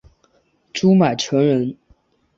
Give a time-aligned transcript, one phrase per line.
[0.73, 1.77] 朱买臣人。